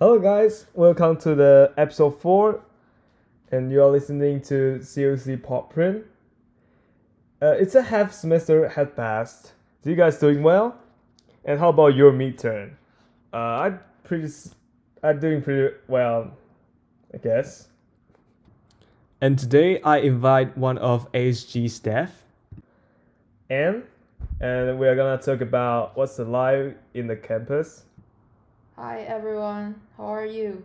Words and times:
Hello, 0.00 0.16
guys. 0.20 0.66
Welcome 0.74 1.16
to 1.22 1.34
the 1.34 1.72
episode 1.76 2.20
four, 2.20 2.60
and 3.50 3.72
you 3.72 3.82
are 3.82 3.90
listening 3.90 4.40
to 4.42 4.78
COC 4.80 5.42
Pop 5.42 5.72
Print. 5.72 6.04
Uh, 7.42 7.56
it's 7.58 7.74
a 7.74 7.82
half 7.82 8.12
semester 8.12 8.68
had 8.68 8.94
passed. 8.94 9.54
So 9.82 9.90
you 9.90 9.96
guys 9.96 10.16
doing 10.16 10.44
well? 10.44 10.78
And 11.44 11.58
how 11.58 11.70
about 11.70 11.96
your 11.96 12.12
midterm? 12.12 12.74
Uh, 13.32 13.36
I'm 13.36 13.80
pretty, 14.04 14.32
I'm 15.02 15.18
doing 15.18 15.42
pretty 15.42 15.74
well, 15.88 16.30
I 17.12 17.16
guess. 17.16 17.66
And 19.20 19.36
today 19.36 19.82
I 19.82 19.96
invite 19.96 20.56
one 20.56 20.78
of 20.78 21.10
ASG 21.10 21.68
staff. 21.70 22.22
And 23.50 23.82
and 24.40 24.78
we 24.78 24.86
are 24.86 24.94
gonna 24.94 25.20
talk 25.20 25.40
about 25.40 25.96
what's 25.96 26.18
the 26.18 26.24
life 26.24 26.74
in 26.94 27.08
the 27.08 27.16
campus. 27.16 27.82
Hi 28.78 29.00
everyone, 29.00 29.80
how 29.96 30.04
are 30.04 30.24
you? 30.24 30.62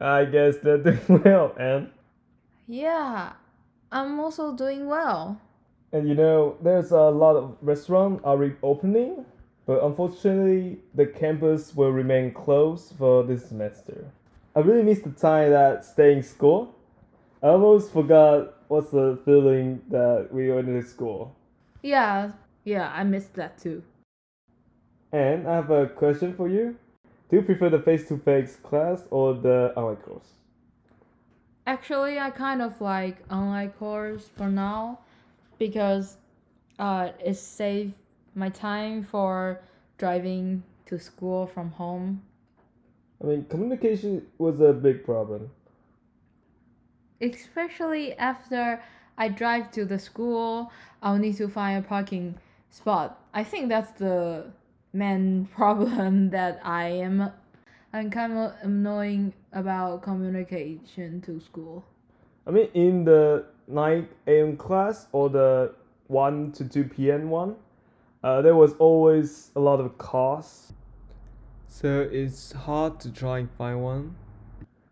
I 0.00 0.26
guess 0.26 0.56
they're 0.58 0.76
doing 0.84 1.22
well, 1.24 1.54
and 1.58 1.88
Yeah, 2.68 3.32
I'm 3.90 4.20
also 4.20 4.54
doing 4.54 4.86
well. 4.86 5.40
and 5.92 6.06
you 6.06 6.14
know 6.14 6.56
there's 6.62 6.90
a 6.92 7.08
lot 7.10 7.36
of 7.36 7.56
restaurants 7.62 8.20
are 8.22 8.36
reopening, 8.36 9.24
but 9.64 9.82
unfortunately 9.82 10.78
the 10.94 11.06
campus 11.06 11.74
will 11.74 11.90
remain 11.90 12.34
closed 12.34 12.92
for 12.98 13.24
this 13.24 13.46
semester. 13.46 14.04
I 14.54 14.60
really 14.60 14.82
miss 14.82 15.00
the 15.00 15.08
time 15.08 15.52
that 15.52 15.86
staying 15.86 16.18
in 16.18 16.22
school. 16.22 16.74
I 17.42 17.48
almost 17.48 17.94
forgot 17.94 18.58
what's 18.68 18.90
the 18.90 19.18
feeling 19.24 19.80
that 19.88 20.28
we 20.30 20.52
went 20.52 20.66
to 20.66 20.82
school. 20.82 21.34
Yeah, 21.82 22.32
yeah, 22.64 22.92
I 22.94 23.04
missed 23.04 23.32
that 23.36 23.56
too. 23.56 23.82
And 25.12 25.48
I 25.48 25.54
have 25.56 25.70
a 25.70 25.86
question 25.86 26.34
for 26.34 26.46
you. 26.46 26.76
Do 27.30 27.36
you 27.36 27.42
prefer 27.42 27.70
the 27.70 27.78
face-to-face 27.78 28.56
class 28.56 29.04
or 29.10 29.34
the 29.34 29.72
online 29.76 29.96
course? 29.96 30.32
Actually, 31.64 32.18
I 32.18 32.30
kind 32.30 32.60
of 32.60 32.80
like 32.80 33.18
online 33.30 33.70
course 33.70 34.28
for 34.36 34.48
now 34.48 34.98
because 35.56 36.16
uh, 36.80 37.10
it 37.24 37.36
saves 37.36 37.92
my 38.34 38.48
time 38.48 39.04
for 39.04 39.60
driving 39.96 40.64
to 40.86 40.98
school 40.98 41.46
from 41.46 41.70
home. 41.70 42.22
I 43.22 43.26
mean, 43.26 43.44
communication 43.44 44.26
was 44.38 44.60
a 44.60 44.72
big 44.72 45.04
problem. 45.04 45.50
Especially 47.20 48.14
after 48.14 48.82
I 49.16 49.28
drive 49.28 49.70
to 49.72 49.84
the 49.84 50.00
school, 50.00 50.72
I'll 51.00 51.18
need 51.18 51.36
to 51.36 51.48
find 51.48 51.84
a 51.84 51.86
parking 51.86 52.36
spot. 52.70 53.22
I 53.32 53.44
think 53.44 53.68
that's 53.68 53.92
the 53.92 54.46
main 54.92 55.46
problem 55.54 56.30
that 56.36 56.60
I 56.64 56.86
am 56.86 57.32
I'm 57.92 58.10
kind 58.10 58.32
of 58.34 58.52
annoying 58.62 59.32
about 59.52 60.02
communication 60.02 61.20
to 61.22 61.40
school. 61.40 61.84
I 62.46 62.52
mean, 62.52 62.68
in 62.72 63.04
the 63.04 63.46
9 63.66 64.08
a.m. 64.28 64.56
class 64.56 65.08
or 65.10 65.28
the 65.28 65.74
1 66.06 66.52
to 66.52 66.68
2 66.68 66.84
p.m. 66.84 67.30
one, 67.30 67.56
uh, 68.22 68.42
there 68.42 68.54
was 68.54 68.74
always 68.74 69.50
a 69.56 69.60
lot 69.60 69.80
of 69.80 69.98
cars. 69.98 70.72
So 71.68 72.08
it's 72.12 72.52
hard 72.52 73.00
to 73.00 73.12
try 73.12 73.38
and 73.38 73.50
find 73.50 73.82
one. 73.82 74.14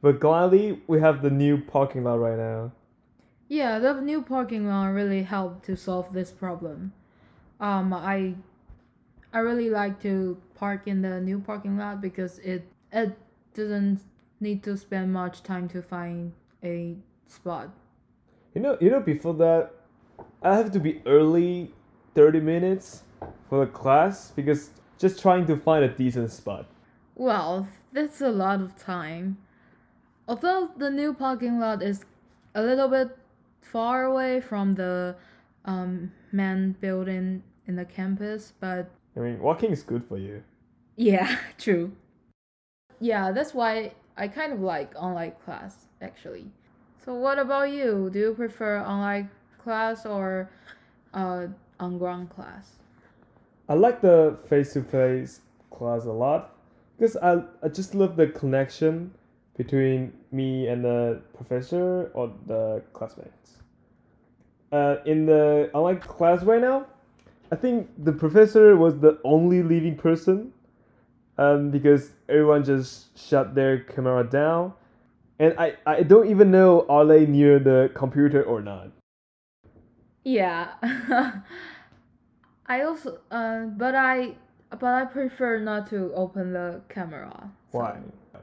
But 0.00 0.20
gladly, 0.20 0.82
we 0.86 1.00
have 1.00 1.22
the 1.22 1.30
new 1.30 1.58
parking 1.58 2.04
lot 2.04 2.20
right 2.20 2.38
now. 2.38 2.72
Yeah, 3.48 3.78
the 3.78 4.00
new 4.00 4.22
parking 4.22 4.68
lot 4.68 4.86
really 4.86 5.22
helped 5.22 5.64
to 5.66 5.76
solve 5.76 6.12
this 6.12 6.30
problem. 6.30 6.92
Um, 7.60 7.92
I 7.92 8.34
I 9.34 9.40
really 9.40 9.68
like 9.68 10.00
to 10.02 10.40
park 10.54 10.86
in 10.86 11.02
the 11.02 11.20
new 11.20 11.40
parking 11.40 11.76
lot 11.76 12.00
because 12.00 12.38
it 12.38 12.62
it 12.92 13.18
doesn't 13.52 14.00
need 14.38 14.62
to 14.62 14.76
spend 14.76 15.12
much 15.12 15.42
time 15.42 15.68
to 15.70 15.82
find 15.82 16.32
a 16.62 16.96
spot. 17.26 17.70
You 18.54 18.60
know, 18.60 18.78
you 18.80 18.90
know, 18.90 19.00
before 19.00 19.34
that, 19.34 19.72
I 20.40 20.56
have 20.56 20.70
to 20.70 20.78
be 20.78 21.02
early 21.04 21.72
30 22.14 22.40
minutes 22.40 23.02
for 23.48 23.66
the 23.66 23.72
class 23.72 24.30
because 24.30 24.70
just 24.98 25.20
trying 25.20 25.46
to 25.46 25.56
find 25.56 25.84
a 25.84 25.88
decent 25.88 26.30
spot. 26.30 26.66
Well, 27.16 27.66
that's 27.92 28.20
a 28.20 28.30
lot 28.30 28.60
of 28.60 28.76
time. 28.76 29.38
Although 30.28 30.70
the 30.76 30.90
new 30.90 31.12
parking 31.12 31.58
lot 31.58 31.82
is 31.82 32.04
a 32.54 32.62
little 32.62 32.88
bit 32.88 33.18
far 33.60 34.04
away 34.04 34.40
from 34.40 34.76
the 34.76 35.16
um, 35.64 36.12
main 36.30 36.76
building 36.80 37.42
in 37.66 37.74
the 37.74 37.84
campus, 37.84 38.52
but 38.60 38.90
I 39.16 39.20
mean, 39.20 39.40
walking 39.40 39.70
is 39.70 39.82
good 39.82 40.04
for 40.04 40.18
you. 40.18 40.42
yeah, 40.96 41.38
true. 41.58 41.92
Yeah, 43.00 43.32
that's 43.32 43.54
why 43.54 43.92
I 44.16 44.28
kind 44.28 44.52
of 44.52 44.60
like 44.60 44.94
online 44.96 45.32
class 45.44 45.86
actually. 46.00 46.50
So 47.04 47.14
what 47.14 47.38
about 47.38 47.70
you? 47.70 48.10
Do 48.12 48.18
you 48.18 48.34
prefer 48.34 48.80
online 48.80 49.30
class 49.62 50.06
or 50.06 50.50
uh, 51.12 51.48
on 51.80 51.98
ground 51.98 52.30
class? 52.30 52.70
I 53.68 53.74
like 53.74 54.00
the 54.00 54.38
face-to-face 54.48 55.40
class 55.70 56.04
a 56.04 56.12
lot 56.12 56.54
because 56.98 57.16
I, 57.16 57.42
I 57.62 57.68
just 57.68 57.94
love 57.94 58.16
the 58.16 58.28
connection 58.28 59.12
between 59.56 60.12
me 60.32 60.68
and 60.68 60.84
the 60.84 61.22
professor 61.34 62.10
or 62.14 62.32
the 62.46 62.82
classmates. 62.92 63.58
Uh, 64.72 64.96
in 65.06 65.26
the 65.26 65.70
online 65.72 66.00
class 66.00 66.42
right 66.42 66.60
now, 66.60 66.86
I 67.54 67.56
think 67.56 67.88
the 67.96 68.10
professor 68.10 68.74
was 68.76 68.98
the 68.98 69.20
only 69.22 69.62
living 69.62 69.94
person 69.96 70.52
um, 71.38 71.70
because 71.70 72.10
everyone 72.28 72.64
just 72.64 73.16
shut 73.16 73.54
their 73.54 73.78
camera 73.78 74.24
down. 74.28 74.72
And 75.38 75.54
I, 75.56 75.74
I 75.86 76.02
don't 76.02 76.28
even 76.28 76.50
know 76.50 76.84
are 76.88 77.06
they 77.06 77.26
near 77.26 77.60
the 77.60 77.92
computer 77.94 78.42
or 78.42 78.60
not. 78.60 78.88
Yeah. 80.24 80.72
I 82.66 82.82
also 82.82 83.20
uh 83.30 83.66
but 83.66 83.94
I 83.94 84.34
but 84.70 84.92
I 85.00 85.04
prefer 85.04 85.60
not 85.60 85.88
to 85.90 86.12
open 86.12 86.54
the 86.54 86.80
camera. 86.88 87.52
So 87.70 87.78
Why? 87.78 88.00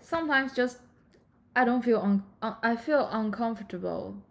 Sometimes 0.00 0.54
just 0.54 0.78
I 1.56 1.64
don't 1.64 1.82
feel 1.82 1.98
un- 1.98 2.22
un- 2.40 2.56
I 2.62 2.76
feel 2.76 3.08
uncomfortable 3.10 4.22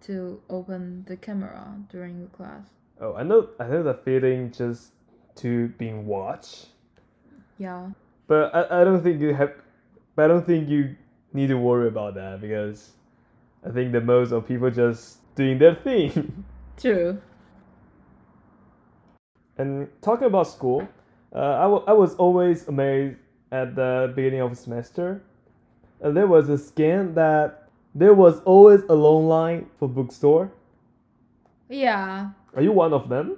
to 0.00 0.42
open 0.50 1.04
the 1.06 1.16
camera 1.16 1.76
during 1.88 2.22
the 2.22 2.28
class. 2.28 2.66
Oh, 3.00 3.14
I 3.14 3.22
know 3.22 3.48
I 3.60 3.66
know 3.66 3.82
the 3.82 3.94
feeling 3.94 4.52
just 4.52 4.92
to 5.36 5.68
being 5.78 6.06
watched. 6.06 6.66
Yeah. 7.58 7.90
But 8.26 8.54
I, 8.54 8.80
I 8.80 8.84
don't 8.84 9.02
think 9.02 9.20
you 9.20 9.34
have 9.34 9.52
but 10.14 10.24
I 10.24 10.28
don't 10.28 10.46
think 10.46 10.68
you 10.68 10.96
need 11.32 11.48
to 11.48 11.56
worry 11.58 11.88
about 11.88 12.14
that 12.14 12.40
because 12.40 12.92
I 13.64 13.70
think 13.70 13.92
the 13.92 14.00
most 14.00 14.32
of 14.32 14.46
people 14.48 14.70
just 14.70 15.18
doing 15.34 15.58
their 15.58 15.74
thing. 15.74 16.44
True. 16.78 17.20
and 19.58 19.88
talking 20.02 20.26
about 20.26 20.46
school, 20.48 20.86
uh, 21.34 21.38
I, 21.38 21.62
w- 21.62 21.84
I 21.86 21.92
was 21.92 22.14
always 22.16 22.68
amazed 22.68 23.16
at 23.50 23.74
the 23.74 24.12
beginning 24.14 24.40
of 24.40 24.50
the 24.50 24.56
semester. 24.56 25.22
And 26.00 26.16
there 26.16 26.26
was 26.26 26.48
a 26.48 26.58
scan 26.58 27.14
that 27.14 27.68
there 27.94 28.12
was 28.12 28.40
always 28.42 28.82
a 28.88 28.94
long 28.94 29.26
line 29.26 29.66
for 29.78 29.88
bookstore. 29.88 30.52
Yeah. 31.68 32.30
Are 32.56 32.62
you 32.62 32.72
one 32.72 32.94
of 32.94 33.08
them? 33.10 33.36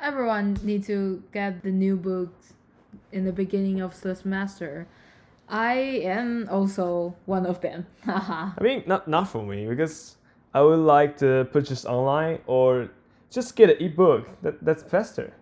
Everyone 0.00 0.56
need 0.62 0.84
to 0.84 1.22
get 1.32 1.62
the 1.64 1.70
new 1.72 1.96
books 1.96 2.54
in 3.10 3.24
the 3.24 3.32
beginning 3.32 3.80
of 3.80 4.00
the 4.00 4.14
semester. 4.14 4.86
I 5.48 5.74
am 6.06 6.48
also 6.50 7.16
one 7.26 7.44
of 7.44 7.60
them. 7.60 7.86
I 8.06 8.52
mean, 8.60 8.84
not 8.86 9.08
not 9.08 9.26
for 9.28 9.42
me 9.42 9.66
because 9.66 10.16
I 10.54 10.62
would 10.62 10.78
like 10.78 11.16
to 11.18 11.48
purchase 11.52 11.84
online 11.84 12.38
or 12.46 12.90
just 13.30 13.56
get 13.56 13.70
an 13.70 13.76
ebook. 13.82 14.28
That 14.42 14.62
that's 14.64 14.84
faster. 14.84 15.34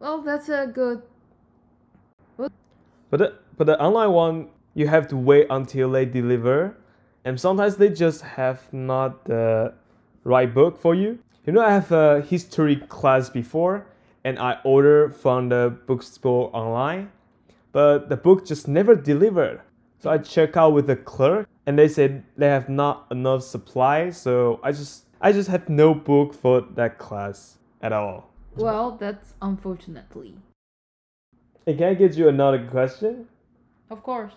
well, 0.00 0.22
that's 0.22 0.48
a 0.48 0.66
good 0.66 1.02
But 3.10 3.18
the, 3.18 3.34
but 3.56 3.66
the 3.66 3.78
online 3.80 4.10
one, 4.10 4.48
you 4.74 4.88
have 4.88 5.06
to 5.08 5.16
wait 5.16 5.46
until 5.50 5.90
they 5.92 6.06
deliver, 6.06 6.74
and 7.24 7.38
sometimes 7.38 7.76
they 7.76 7.90
just 7.90 8.22
have 8.22 8.72
not 8.72 9.26
the 9.26 9.74
right 10.24 10.52
book 10.52 10.78
for 10.78 10.94
you. 10.94 11.18
You 11.46 11.52
know, 11.52 11.62
I 11.62 11.70
have 11.70 11.90
a 11.92 12.20
history 12.20 12.76
class 12.76 13.28
before, 13.30 13.86
and 14.24 14.38
I 14.38 14.58
order 14.64 15.10
from 15.10 15.48
the 15.48 15.76
bookstore 15.86 16.50
online, 16.54 17.10
but 17.72 18.08
the 18.08 18.16
book 18.16 18.46
just 18.46 18.68
never 18.68 18.94
delivered. 18.94 19.60
So 19.98 20.10
I 20.10 20.18
check 20.18 20.56
out 20.56 20.72
with 20.72 20.86
the 20.86 20.96
clerk, 20.96 21.48
and 21.66 21.78
they 21.78 21.88
said 21.88 22.24
they 22.36 22.48
have 22.48 22.68
not 22.68 23.06
enough 23.10 23.42
supply. 23.42 24.10
So 24.10 24.60
I 24.62 24.72
just 24.72 25.06
I 25.20 25.32
just 25.32 25.48
have 25.48 25.68
no 25.68 25.94
book 25.94 26.34
for 26.34 26.60
that 26.60 26.98
class 26.98 27.58
at 27.80 27.92
all. 27.92 28.30
well, 28.56 28.96
that's 28.98 29.34
unfortunately. 29.40 30.34
And 31.66 31.78
can 31.78 31.88
I 31.88 31.94
get 31.94 32.16
you 32.16 32.28
another 32.28 32.66
question? 32.66 33.28
Of 33.90 34.02
course. 34.02 34.34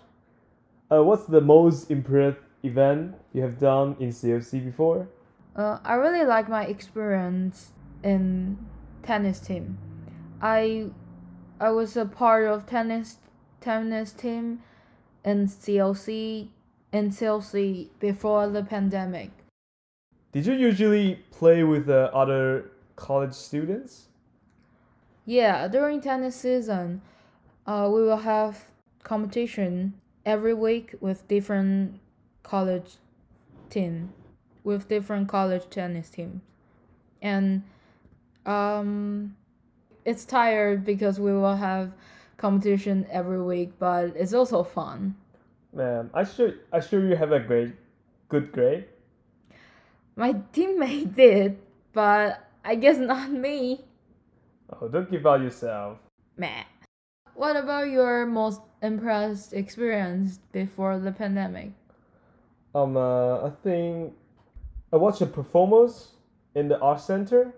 Uh, 0.90 1.02
what's 1.02 1.24
the 1.24 1.40
most 1.40 1.90
impressive 1.90 2.38
event 2.62 3.16
you 3.32 3.42
have 3.42 3.58
done 3.58 3.96
in 3.98 4.10
CFC 4.10 4.64
before? 4.64 5.08
Uh, 5.56 5.78
I 5.84 5.94
really 5.94 6.24
like 6.24 6.48
my 6.48 6.64
experience 6.64 7.72
in 8.04 8.58
tennis 9.02 9.40
team. 9.40 9.78
I 10.40 10.90
I 11.58 11.70
was 11.70 11.96
a 11.96 12.04
part 12.04 12.44
of 12.44 12.66
tennis 12.66 13.16
tennis 13.60 14.12
team 14.12 14.60
in 15.24 15.46
CLC 15.46 16.48
in 16.92 17.10
CLC 17.10 17.88
before 17.98 18.48
the 18.48 18.62
pandemic. 18.62 19.30
Did 20.32 20.44
you 20.44 20.52
usually 20.52 21.24
play 21.30 21.64
with 21.64 21.86
the 21.86 22.12
other 22.14 22.70
college 22.96 23.32
students? 23.32 24.08
Yeah, 25.24 25.66
during 25.68 26.02
tennis 26.02 26.36
season, 26.36 27.00
uh, 27.66 27.90
we 27.92 28.02
will 28.02 28.18
have 28.18 28.66
competition 29.02 29.94
every 30.24 30.52
week 30.52 30.94
with 31.00 31.26
different 31.26 32.00
college 32.42 32.96
team, 33.70 34.12
with 34.66 34.88
different 34.88 35.28
college 35.28 35.70
tennis 35.70 36.10
teams, 36.10 36.42
and 37.22 37.62
um, 38.44 39.36
it's 40.04 40.24
tired 40.24 40.84
because 40.84 41.20
we 41.20 41.32
will 41.32 41.54
have 41.54 41.92
competition 42.36 43.06
every 43.10 43.40
week, 43.40 43.78
but 43.78 44.10
it's 44.16 44.34
also 44.34 44.64
fun. 44.64 45.14
Man, 45.72 46.10
I 46.12 46.24
sure 46.24 46.54
I 46.72 46.80
sure 46.80 47.06
you 47.06 47.14
have 47.14 47.30
a 47.30 47.38
great, 47.38 47.74
good 48.28 48.50
grade. 48.50 48.86
My 50.16 50.32
teammate 50.52 51.14
did, 51.22 51.58
but 51.92 52.42
I 52.64 52.74
guess 52.74 52.98
not 52.98 53.30
me. 53.30 53.84
Oh, 54.68 54.88
don't 54.88 55.08
give 55.08 55.24
out 55.26 55.42
yourself. 55.42 55.98
Meh. 56.36 56.64
What 57.34 57.54
about 57.54 57.88
your 57.88 58.26
most 58.26 58.62
impressed 58.82 59.52
experience 59.52 60.40
before 60.50 60.98
the 60.98 61.12
pandemic? 61.12 61.72
Um, 62.74 62.96
uh, 62.96 63.46
I 63.46 63.50
think 63.62 64.14
I 64.92 64.96
watched 64.96 65.20
a 65.20 65.26
performance 65.26 66.12
in 66.54 66.68
the 66.68 66.78
art 66.78 67.00
center, 67.00 67.52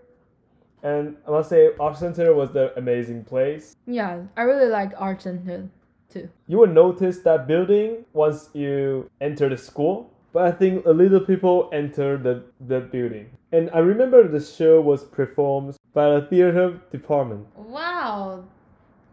and 0.82 1.16
I 1.26 1.30
must 1.30 1.50
say, 1.50 1.70
art 1.78 1.98
center 1.98 2.32
was 2.34 2.52
the 2.52 2.76
amazing 2.78 3.24
place. 3.24 3.76
Yeah, 3.86 4.22
I 4.36 4.42
really 4.42 4.68
like 4.68 4.92
art 4.96 5.22
center 5.22 5.68
too. 6.08 6.30
You 6.46 6.58
will 6.58 6.68
notice 6.68 7.18
that 7.20 7.46
building 7.46 8.06
once 8.14 8.48
you 8.54 9.10
enter 9.20 9.48
the 9.50 9.58
school, 9.58 10.10
but 10.32 10.46
I 10.46 10.52
think 10.52 10.86
a 10.86 10.90
little 10.90 11.20
people 11.20 11.68
enter 11.72 12.16
the, 12.16 12.44
the 12.66 12.80
building. 12.80 13.28
And 13.52 13.70
I 13.74 13.78
remember 13.80 14.26
the 14.26 14.40
show 14.40 14.80
was 14.80 15.04
performed 15.04 15.76
by 15.92 16.10
the 16.14 16.26
theater 16.26 16.80
department. 16.90 17.46
Wow, 17.56 18.44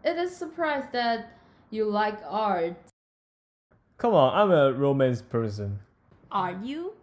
it 0.04 0.16
is 0.16 0.34
surprised 0.34 0.92
that 0.92 1.38
you 1.70 1.84
like 1.84 2.18
art. 2.26 2.76
Come 3.98 4.14
on, 4.14 4.34
I'm 4.34 4.50
a 4.50 4.72
romance 4.72 5.20
person. 5.20 5.80
Are 6.30 6.58
you? 6.62 6.95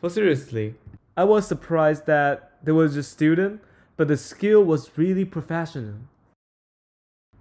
But 0.00 0.12
seriously, 0.12 0.74
I 1.16 1.24
was 1.24 1.46
surprised 1.46 2.06
that 2.06 2.52
there 2.62 2.74
was 2.74 2.96
a 2.96 3.02
student, 3.02 3.60
but 3.96 4.08
the 4.08 4.16
skill 4.16 4.64
was 4.64 4.90
really 4.96 5.24
professional. 5.24 5.96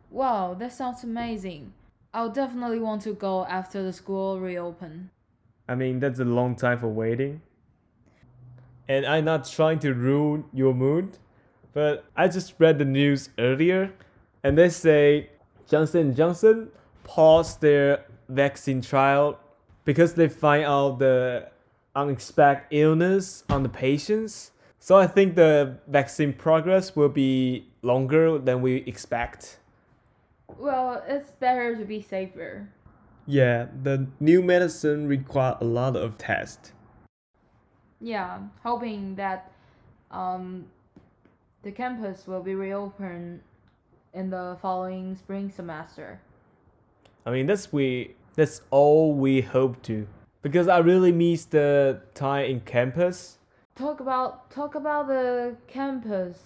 Wow, 0.09 0.55
that 0.55 0.73
sounds 0.73 1.03
amazing. 1.03 1.73
I'll 2.13 2.29
definitely 2.29 2.79
want 2.79 3.03
to 3.03 3.13
go 3.13 3.45
after 3.45 3.83
the 3.83 3.93
school 3.93 4.39
reopen. 4.39 5.11
I 5.67 5.75
mean, 5.75 5.99
that's 5.99 6.19
a 6.19 6.25
long 6.25 6.55
time 6.55 6.79
for 6.79 6.87
waiting. 6.87 7.41
And 8.87 9.05
I'm 9.05 9.25
not 9.25 9.47
trying 9.47 9.79
to 9.79 9.93
ruin 9.93 10.45
your 10.51 10.73
mood, 10.73 11.19
but 11.73 12.05
I 12.17 12.27
just 12.27 12.55
read 12.57 12.79
the 12.79 12.85
news 12.85 13.29
earlier, 13.37 13.93
and 14.43 14.57
they 14.57 14.69
say 14.69 15.29
Johnson 15.69 16.15
Johnson 16.15 16.71
paused 17.03 17.61
their 17.61 18.03
vaccine 18.27 18.81
trial 18.81 19.39
because 19.85 20.15
they 20.15 20.27
find 20.27 20.65
out 20.65 20.97
the 20.97 21.49
unexpected 21.95 22.77
illness 22.77 23.43
on 23.49 23.63
the 23.63 23.69
patients. 23.69 24.51
So 24.79 24.97
I 24.97 25.07
think 25.07 25.35
the 25.35 25.77
vaccine 25.87 26.33
progress 26.33 26.95
will 26.95 27.09
be 27.09 27.67
longer 27.81 28.37
than 28.37 28.61
we 28.61 28.77
expect. 28.87 29.59
Well, 30.57 31.03
it's 31.07 31.31
better 31.31 31.75
to 31.75 31.85
be 31.85 32.01
safer. 32.01 32.69
Yeah, 33.25 33.67
the 33.83 34.07
new 34.19 34.41
medicine 34.41 35.07
require 35.07 35.57
a 35.61 35.65
lot 35.65 35.95
of 35.95 36.17
tests. 36.17 36.71
Yeah, 38.01 38.39
hoping 38.63 39.15
that 39.15 39.51
um, 40.09 40.65
the 41.61 41.71
campus 41.71 42.25
will 42.25 42.41
be 42.41 42.55
reopened 42.55 43.41
in 44.13 44.29
the 44.29 44.57
following 44.61 45.15
spring 45.15 45.51
semester. 45.51 46.21
I 47.25 47.31
mean, 47.31 47.45
that's 47.45 47.71
we 47.71 48.15
that's 48.35 48.61
all 48.71 49.13
we 49.13 49.41
hope 49.41 49.81
to. 49.83 50.07
Because 50.41 50.67
I 50.67 50.77
really 50.79 51.11
miss 51.11 51.45
the 51.45 52.01
time 52.13 52.45
in 52.45 52.61
campus. 52.61 53.37
Talk 53.75 53.99
about 53.99 54.49
talk 54.51 54.75
about 54.75 55.07
the 55.07 55.55
campus. 55.67 56.37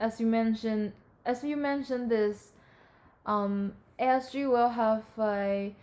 As 0.00 0.20
you 0.20 0.26
mentioned, 0.26 0.92
as 1.24 1.44
you 1.44 1.56
mentioned 1.56 2.10
this, 2.10 2.52
um, 3.26 3.72
ASG 4.00 4.48
will 4.48 4.68
have 4.70 5.04
a 5.18 5.74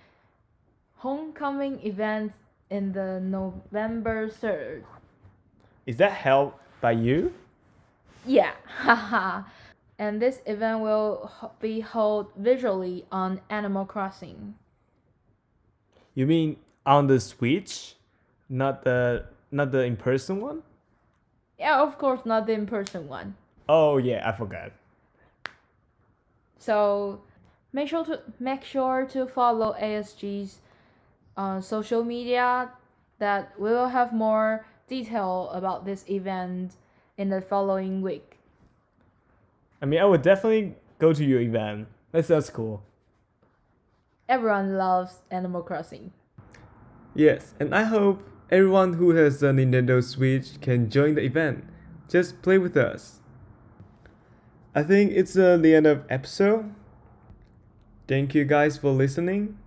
homecoming 0.97 1.79
event 1.85 2.33
in 2.69 2.91
the 2.91 3.19
November 3.19 4.29
third. 4.29 4.83
Is 5.85 5.97
that 5.97 6.11
held 6.11 6.53
by 6.81 6.91
you? 6.91 7.33
Yeah, 8.25 8.53
haha. 8.65 9.43
and 9.99 10.21
this 10.21 10.41
event 10.45 10.79
will 10.81 11.31
be 11.59 11.79
held 11.81 12.31
visually 12.35 13.05
on 13.11 13.41
Animal 13.49 13.85
Crossing. 13.85 14.55
You 16.15 16.25
mean 16.25 16.57
on 16.85 17.07
the 17.07 17.19
Switch, 17.19 17.95
not 18.49 18.83
the 18.83 19.25
not 19.51 19.71
the 19.71 19.83
in 19.83 19.97
person 19.97 20.41
one? 20.41 20.63
Yeah, 21.57 21.81
of 21.81 21.97
course, 21.97 22.25
not 22.25 22.47
the 22.47 22.53
in 22.53 22.65
person 22.65 23.07
one. 23.07 23.35
Oh 23.67 23.97
yeah, 23.97 24.27
I 24.27 24.31
forgot. 24.31 24.71
So 26.57 27.21
make 27.73 27.89
sure 27.89 28.05
to 28.05 28.21
make 28.39 28.63
sure 28.63 29.05
to 29.11 29.27
follow 29.27 29.75
ASG's 29.79 30.59
uh, 31.37 31.61
social 31.61 32.03
media. 32.03 32.71
That 33.17 33.57
we 33.57 33.69
will 33.69 33.89
have 33.89 34.11
more 34.11 34.65
detail 34.89 35.49
about 35.53 35.85
this 35.85 36.03
event 36.09 36.75
in 37.17 37.29
the 37.29 37.39
following 37.39 38.01
week. 38.01 38.37
I 39.81 39.85
mean, 39.85 40.01
I 40.01 40.05
would 40.05 40.21
definitely 40.21 40.75
go 40.99 41.13
to 41.13 41.23
your 41.23 41.39
event. 41.39 41.87
That 42.11 42.25
sounds 42.25 42.49
cool. 42.49 42.83
Everyone 44.27 44.77
loves 44.77 45.21
Animal 45.31 45.61
Crossing. 45.61 46.11
Yes, 47.15 47.53
and 47.61 47.73
I 47.73 47.83
hope 47.83 48.27
everyone 48.51 48.93
who 48.93 49.11
has 49.11 49.41
a 49.41 49.51
Nintendo 49.51 50.03
Switch 50.03 50.59
can 50.59 50.89
join 50.89 51.15
the 51.15 51.21
event. 51.21 51.63
Just 52.09 52.41
play 52.41 52.57
with 52.57 52.75
us. 52.75 53.21
I 54.75 54.83
think 54.83 55.13
it's 55.13 55.37
uh, 55.37 55.55
the 55.55 55.73
end 55.73 55.87
of 55.87 56.03
episode. 56.09 56.75
Thank 58.05 58.35
you 58.35 58.43
guys 58.43 58.77
for 58.77 58.91
listening. 58.91 59.57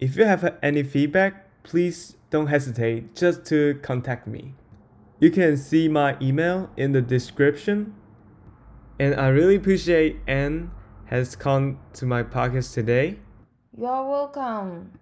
If 0.00 0.16
you 0.16 0.24
have 0.24 0.58
any 0.60 0.82
feedback, 0.82 1.62
please 1.62 2.16
don't 2.30 2.48
hesitate 2.48 3.14
just 3.14 3.44
to 3.46 3.78
contact 3.82 4.26
me. 4.26 4.54
You 5.20 5.30
can 5.30 5.56
see 5.56 5.86
my 5.86 6.16
email 6.20 6.68
in 6.76 6.90
the 6.90 7.00
description. 7.00 7.94
And 8.98 9.14
I 9.14 9.28
really 9.28 9.54
appreciate 9.54 10.18
Ann 10.26 10.72
has 11.06 11.36
come 11.36 11.78
to 11.92 12.06
my 12.06 12.24
podcast 12.24 12.74
today. 12.74 13.20
You 13.78 13.86
are 13.86 14.04
welcome. 14.04 14.98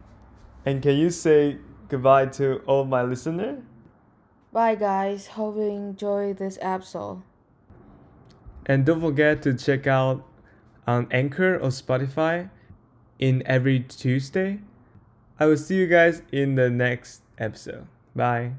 And 0.67 0.83
can 0.83 0.97
you 0.97 1.09
say 1.09 1.57
goodbye 1.91 2.27
to 2.27 2.63
all 2.67 2.85
my 2.85 3.03
listeners? 3.03 3.63
Bye, 4.53 4.75
guys. 4.75 5.27
Hope 5.29 5.57
you 5.57 5.63
enjoy 5.63 6.33
this 6.33 6.59
episode. 6.61 7.23
And 8.67 8.87
don't 8.87 9.01
forget 9.01 9.43
to 9.43 9.55
check 9.55 9.87
out 9.87 10.27
on 10.87 11.07
Anchor 11.11 11.57
or 11.57 11.69
Spotify 11.69 12.51
in 13.19 13.43
every 13.47 13.81
Tuesday. 13.81 14.61
I 15.39 15.47
will 15.47 15.57
see 15.57 15.77
you 15.77 15.87
guys 15.87 16.23
in 16.33 16.55
the 16.55 16.71
next 16.71 17.23
episode. 17.39 17.87
Bye. 18.15 18.53